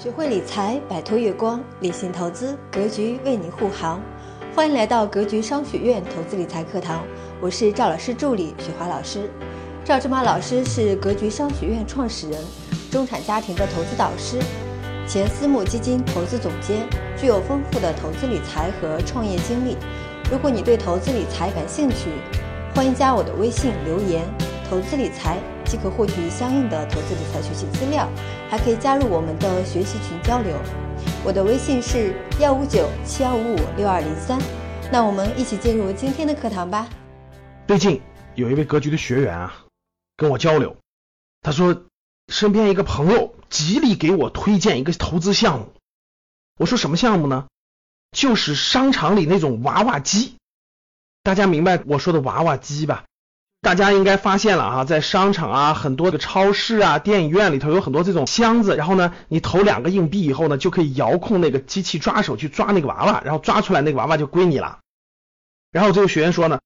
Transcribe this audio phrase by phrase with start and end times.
[0.00, 4.00] 学会理财，摆脱月光，理性投资，格局为你护航。
[4.54, 7.04] 欢迎来到格局商学院投资理财课堂，
[7.40, 9.28] 我是赵老师助理雪华老师。
[9.84, 12.40] 赵志马老师是格局商学院创始人，
[12.92, 14.38] 中产家庭的投资导师，
[15.04, 19.76] 前私募基金投资总监，具有丰富的投资理财和创业经历。
[20.30, 22.12] 如果你对投资理财感兴趣，
[22.72, 24.22] 欢迎加我的微信留言
[24.70, 25.38] “投资理财”。
[25.68, 28.08] 即可获取相应的投资理财学习资料，
[28.48, 30.56] 还可以加入我们的学习群交流。
[31.22, 34.40] 我的微信是幺五九七幺五五六二零三。
[34.90, 36.88] 那我们一起进入今天的课堂吧。
[37.66, 38.00] 最近
[38.34, 39.64] 有一位格局的学员啊，
[40.16, 40.74] 跟我交流，
[41.42, 41.84] 他说
[42.28, 45.74] 身边一个朋友极力给我推荐一个投资项目。
[46.56, 47.46] 我说什么项目呢？
[48.12, 50.36] 就是商场里那种娃娃机。
[51.22, 53.04] 大家明白我说的娃娃机吧？
[53.60, 64.78] 大家应该发现了啊，在商场啊，很多的超市啊、电影院里头有很多这种箱子，然后呢，你投两个硬币以后呢，就可以遥控那个机器抓手去抓那个娃娃，然后抓出来那个娃娃就归你了。
[65.72, 66.60] 然后这个学员说呢，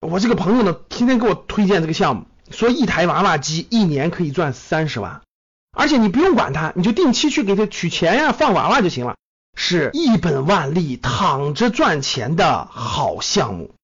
[0.00, 5.22] 我这个朋友呢，天天给我推荐这个项目，说一台娃娃机一年可以赚三十万，
[5.70, 9.14] 而且你不用管它，你就定期去给他取钱呀，放娃娃就行了，
[9.56, 13.74] 是一本万利，躺着赚钱的好项目。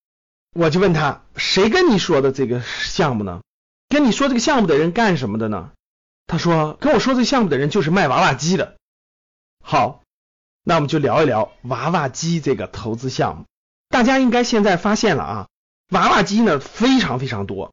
[0.54, 3.40] 我就问他，谁跟你说的这个项目呢？
[3.88, 5.70] 跟你说这个项目的人干什么的呢？
[6.26, 8.76] 他说，跟我说这个项目的人就是卖娃娃机的。
[9.62, 10.02] 好，
[10.62, 13.44] 那我们就聊一聊娃娃机这个投资项目。
[13.88, 15.46] 大家应该现在发现了啊，
[15.90, 17.72] 娃娃机呢非常非常多。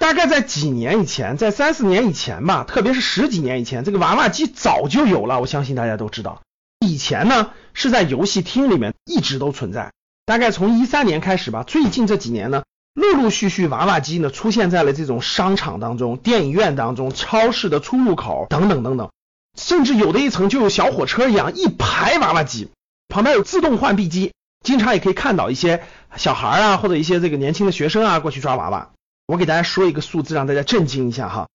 [0.00, 5.40] 大概在几年以前，在三四年以前吧，特别是十几年以前，这个娃娃机早就有了。
[5.40, 6.42] 我相信大家都知道，
[6.80, 9.92] 以前呢是在游戏厅里面一直都存在。
[10.24, 12.62] 大概从一三年开始吧，最近这几年呢，
[12.94, 19.10] 陆陆续续娃娃机呢出现在了这种商场当中、电影院当中、超市的出入口等等等等，
[19.58, 22.70] 甚至有的一层就有小火车一样一排娃娃机，
[23.08, 24.32] 旁边有自动换币机，
[24.64, 25.82] 经常也可以看到一些
[26.16, 28.90] 小孩啊或者一些这个年轻的学生啊过去抓娃娃。
[29.26, 31.48] 我给大家说一个数字，让大家震惊一下哈，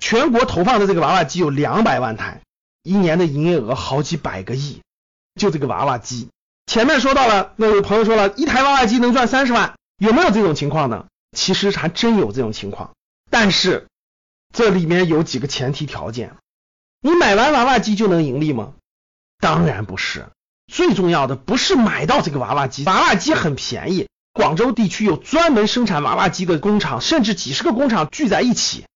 [0.00, 2.42] 全国投放的这个娃娃机有两百万台，
[2.82, 4.80] 一年的营业额好几百个亿，
[5.40, 6.28] 就这个娃娃机。
[6.66, 11.06] 前面说到了，那有朋友说了一台娃娃机能赚三十万，有没有这种情况呢？
[11.36, 12.94] 其实还真有这种情况，
[13.30, 13.86] 但是
[14.52, 16.36] 这里面有几个前提条件。
[17.00, 18.72] 你买完娃娃机就能盈利吗？
[19.38, 20.26] 当然不是。
[20.72, 28.86] 最重要的不是买到这个娃娃机，娃娃机很便宜，广州地区有专门生产娃娃机的工厂，甚至几十个工厂聚在一起，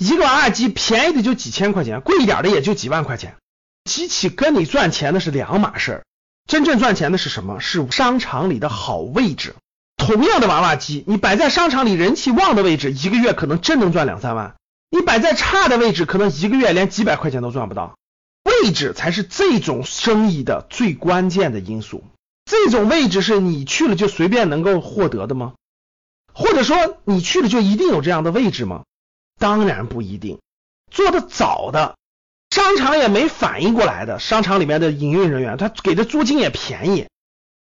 [0.00, 3.36] 一个娃娃机便宜的就几千块钱，贵一点的也就几万块钱。
[3.84, 6.04] 机器跟你赚钱的是两码事儿。
[6.46, 7.60] 真正赚钱的是什么？
[7.60, 9.54] 是商场里的好位置。
[9.96, 14.56] 同样的娃娃机，你摆在商场里人气旺的位置，一个月可能真能赚两三万；
[14.90, 17.96] 你摆在差的位置，可能一个月连几百块钱都赚不到。
[18.44, 22.04] 位置才是这种生意的最关键的因素。
[22.44, 25.54] 这种位置是你去了就随便能够获得的吗？
[26.34, 28.82] 或者说你去了就一定有这样的位置吗？
[29.38, 30.40] 当然不一定。
[30.90, 31.94] 做的早的。
[32.52, 37.06] 商场也没反应过来的，商场里面的营运人员，他给的租金也便宜，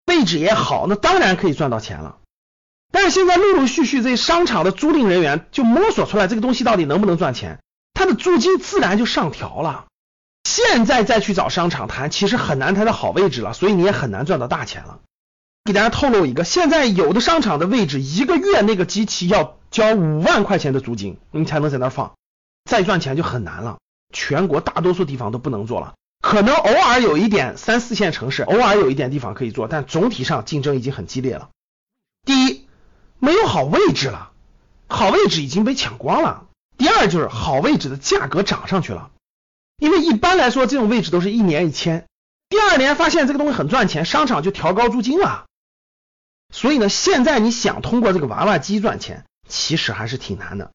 [0.08, 2.18] 位置也好，那当然可以赚到钱了。
[2.92, 7.60] 但是现在陆陆续续这商场的租赁人员就摸索出来这个东西到底能不能赚钱，
[7.94, 9.86] 他的租金自然就上调了。
[10.46, 15.02] 现在再去找商场谈，其实很难谈到好位置了，所以你也很难赚到大钱了。
[15.64, 22.14] 给大家透露一个，现在有的商场的位置，一个月那个机器要交五万块钱的租金，你才能在那儿放，
[22.66, 23.78] 再赚钱就很难了。
[24.12, 31.50] 全国大多数地方都不能做了，可能偶尔有一点三四线城市，偶尔有一点地方可以做，但总体上竞争已经很激烈了。
[32.26, 32.68] 第一，
[33.20, 34.32] 没有好位置了，
[34.88, 36.46] 好位置已经被抢光了。
[36.78, 39.12] 第二，就是好位置的价格涨上去了，
[39.78, 42.06] 因为一般来说这种位置都是一年一签，
[42.50, 45.46] 第二年发现这个东西很赚钱，商场就调高租金了。
[46.54, 50.72] 所以呢，现在你想通过这个娃娃机赚钱，其实还是挺难的。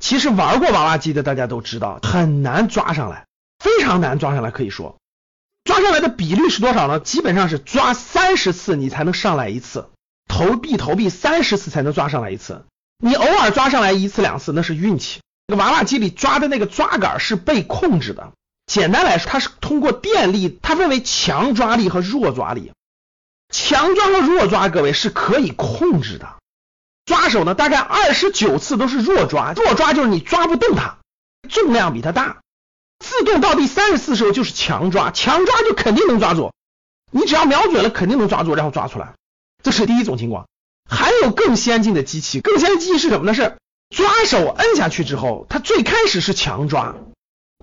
[0.00, 3.26] 其实玩过娃娃机的大家都知道，很难抓上来，
[3.58, 4.50] 非常难抓上来。
[4.50, 4.96] 可以说，
[5.62, 6.98] 抓上来的比率是多少呢？
[6.98, 9.90] 基本上是抓三十次你才能上来一次，
[10.26, 12.64] 投币投币三十次才能抓上来一次。
[12.98, 15.20] 你偶尔抓上来一次两次那是运气。
[15.46, 18.32] 那个娃娃机里抓的那个抓杆是被控制的，
[18.66, 22.72] 简单来说，它是通过电力，它分为强抓力和弱抓力。
[23.52, 26.36] 强抓和弱抓，各位是可以控制的。
[27.10, 30.98] 抓手呢，大概二十九次都是弱抓，弱抓就是你抓不动它，
[31.48, 32.38] 重量比它大。
[33.04, 36.52] 自动到第三十次时候就是强抓，强抓就肯定能抓住，
[37.10, 39.14] 你只要瞄准了肯定能抓住，然后抓出来。
[39.60, 40.46] 这是第一种情况。
[40.88, 43.34] 还有更先进的机器，更先进的机器是什么呢？
[43.34, 43.56] 是
[43.88, 46.94] 抓手摁下去之后，它最开始是强抓，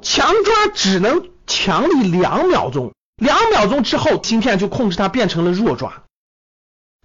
[0.01, 6.03] 强抓只能强力两秒钟，两秒钟之后芯片就控制它变成了弱抓。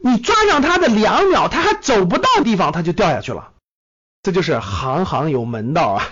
[0.05, 3.53] 你抓上它的两秒，它还走不到地方，它就掉下去了。
[4.23, 6.09] 这就是行行有门道啊。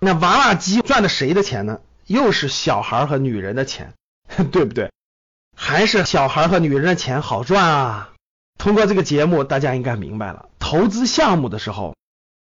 [0.00, 1.80] 那娃娃机赚的谁的钱呢？
[2.06, 3.94] 又是小孩和女人的钱，
[4.52, 4.90] 对不对？
[5.56, 8.10] 还是小孩和女人的钱好赚啊？
[8.58, 11.96] 通过这个节目，大家应该明白了，投资项目的时候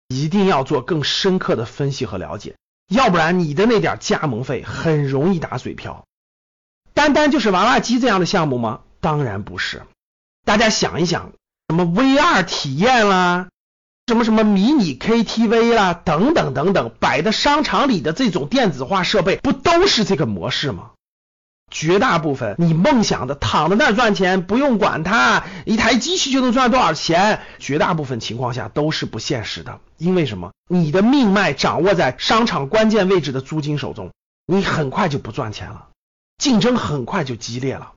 [0.07, 2.56] 一定要做更深刻的分析和了解，
[2.89, 6.06] 要不然你的那点加盟费很容易打水漂。
[6.94, 8.81] 单单就是娃娃机这样的项目吗？
[9.00, 9.83] 当然不是。
[10.45, 11.33] 大家想一想，
[11.68, 13.50] 什么 VR 体验啦，
[14.07, 20.92] 什么什么迷你 KTV 啦，等等等等，摆在商场里的这种电子化设备，不都是这个模式吗？
[21.71, 29.80] 绝大部分你梦想的躺在那儿赚钱，不用管它，一台机器就能赚多少钱，绝大部分情况下都是不现实的。
[29.98, 30.51] 因为什么？
[30.69, 34.12] 你的命脉掌握在商场关键位置的租金手中，
[34.45, 35.88] 你很快就不赚钱了，
[36.38, 37.94] 竞争很快就激烈了，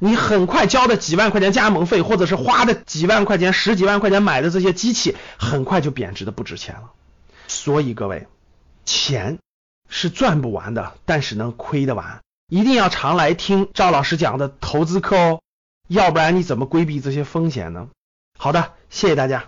[0.00, 6.92] 你很快交的几万块钱加盟费，或者是花的几万块钱、十几万块钱买的这些机器，很快就贬值的不值钱了。
[7.48, 8.28] 所以各位，
[8.84, 9.38] 钱
[9.88, 12.20] 是赚不完的，但是能亏得完。
[12.48, 15.40] 一定要常来听赵老师讲的投资课哦，
[15.88, 17.88] 要不然你怎么规避这些风险呢？
[18.38, 19.46] 好的，谢谢大家。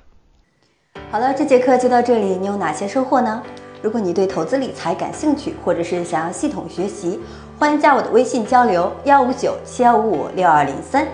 [1.13, 3.41] 好了，这节课就到这里，你有哪些收获呢？
[3.83, 7.19] 如果你对投资理财感兴趣，或者是想要系统学习，
[7.61, 11.07] 欢迎加我的微信交流：幺五九七幺五五六二零三。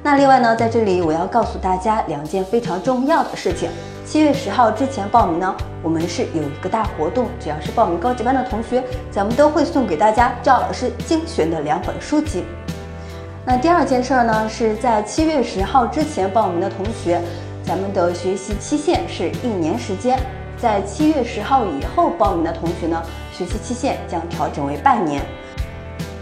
[0.00, 3.68] 那另外呢，在这里我要告诉大家两件非常重要的事情。
[4.06, 5.52] 七月十号之前报名呢，
[5.82, 8.80] 我们是有一个大活动，只要是报名高级班的同学，
[9.10, 12.44] 咱们都会送给大家赵老师精选的两本书籍。
[13.44, 17.20] 那第二件事儿呢，是在七月十号之前报名的同学，
[17.64, 20.16] 咱们的学习期限是一年时间；
[20.62, 23.02] 在七月十号以后报名的同学呢，
[23.32, 25.24] 学习期限将调整为半年。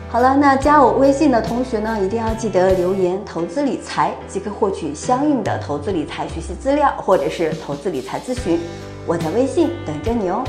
[0.09, 8.59] 好了，那加我微信的同学呢，一定要记得留言“投资理财”，即可获取相应的投资理财学习资料或者是投资理财咨询。
[9.05, 10.43] 我在微信等着你哦。